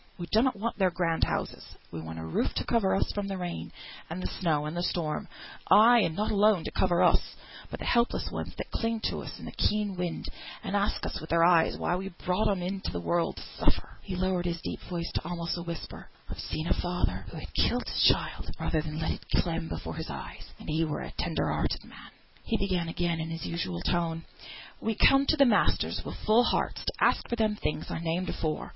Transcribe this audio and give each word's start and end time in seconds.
We 0.17 0.27
donnot 0.31 0.55
want 0.55 0.77
their 0.79 0.89
grand 0.91 1.23
houses, 1.25 1.63
we 1.91 2.01
want 2.01 2.17
a 2.19 2.25
roof 2.25 2.51
to 2.55 2.65
cover 2.65 2.95
us 2.95 3.11
from 3.13 3.27
the 3.27 3.37
rain, 3.37 3.71
and 4.09 4.19
the 4.21 4.31
snow, 4.39 4.65
and 4.65 4.75
the 4.75 4.81
storm; 4.83 5.27
ay, 5.69 5.99
and 5.99 6.15
not 6.15 6.31
alone 6.31 6.63
to 6.63 6.71
cover 6.71 7.03
us, 7.03 7.35
but 7.69 7.79
the 7.79 7.85
helpless 7.85 8.27
ones 8.31 8.53
that 8.57 8.71
cling 8.71 8.99
to 9.05 9.19
us 9.21 9.37
in 9.37 9.45
the 9.45 9.51
keen 9.51 9.95
wind, 9.95 10.25
and 10.63 10.75
ask 10.75 11.05
us 11.05 11.19
with 11.21 11.29
their 11.29 11.43
eyes 11.43 11.77
why 11.77 11.95
we 11.95 12.09
brought 12.25 12.49
'em 12.49 12.63
into 12.63 12.89
th' 12.91 13.03
world 13.03 13.35
to 13.35 13.43
suffer?" 13.59 13.99
He 14.01 14.15
lowered 14.15 14.45
his 14.47 14.59
deep 14.63 14.79
voice 14.89 15.11
almost 15.23 15.53
to 15.53 15.59
a 15.61 15.65
whisper. 15.65 16.09
"I've 16.29 16.39
seen 16.39 16.65
a 16.65 16.73
father 16.73 17.27
who 17.29 17.37
had 17.37 17.53
killed 17.53 17.87
his 17.87 18.01
child 18.01 18.49
rather 18.59 18.81
than 18.81 18.97
let 18.97 19.11
it 19.11 19.29
clem 19.35 19.69
before 19.69 19.93
his 19.97 20.09
eyes; 20.09 20.49
and 20.57 20.67
he 20.67 20.83
were 20.83 21.01
a 21.01 21.11
tender 21.11 21.51
hearted 21.51 21.83
man." 21.83 22.09
He 22.43 22.57
began 22.57 22.87
again 22.89 23.19
in 23.19 23.29
his 23.29 23.45
usual 23.45 23.81
tone. 23.81 24.25
"We 24.79 24.95
come 24.95 25.27
to 25.27 25.37
th' 25.37 25.45
masters 25.47 26.01
wi' 26.03 26.15
full 26.25 26.45
hearts, 26.45 26.83
to 26.85 26.93
ask 27.03 27.29
for 27.29 27.35
them 27.35 27.55
things 27.55 27.91
I 27.91 27.99
named 27.99 28.29
afore. 28.29 28.69